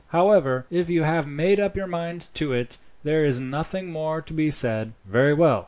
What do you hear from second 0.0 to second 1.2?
However, if you